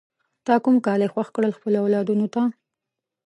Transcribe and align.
تا 0.45 0.55
کوم 0.63 0.75
کالی 0.85 1.07
خوښ 1.13 1.27
کړل 1.35 1.51
خپلو 1.57 1.77
اولادونو 1.83 2.27
ته؟ 2.33 2.41